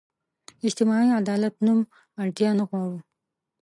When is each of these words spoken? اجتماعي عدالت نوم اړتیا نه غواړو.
اجتماعي 0.67 1.09
عدالت 1.19 1.55
نوم 1.65 1.79
اړتیا 2.21 2.49
نه 2.59 2.63
غواړو. 2.69 2.99